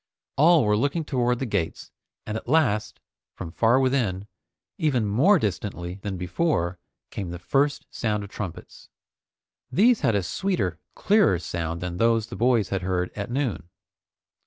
All 0.35 0.65
were 0.65 0.75
looking 0.75 1.05
toward 1.05 1.37
the 1.37 1.45
gates, 1.45 1.91
and 2.25 2.35
at 2.35 2.47
last, 2.47 2.99
from 3.35 3.51
far 3.51 3.79
within, 3.79 4.25
even 4.79 5.05
more 5.05 5.37
distantly 5.37 5.99
than 6.01 6.17
before, 6.17 6.79
came 7.11 7.29
the 7.29 7.37
first 7.37 7.85
sound 7.91 8.23
of 8.23 8.31
trumpets. 8.31 8.89
These 9.71 9.99
had 10.01 10.15
a 10.15 10.23
sweeter, 10.23 10.79
clearer 10.95 11.37
sound 11.37 11.81
than 11.81 11.97
those 11.97 12.25
the 12.25 12.35
boys 12.35 12.69
had 12.69 12.81
heard 12.81 13.11
at 13.15 13.29
noon. 13.29 13.69